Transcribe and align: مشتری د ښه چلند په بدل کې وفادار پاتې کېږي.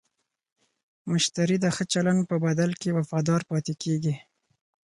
مشتری 1.11 1.57
د 1.61 1.65
ښه 1.75 1.83
چلند 1.93 2.21
په 2.29 2.35
بدل 2.45 2.71
کې 2.81 2.95
وفادار 2.97 3.41
پاتې 3.49 3.73
کېږي. 3.83 4.15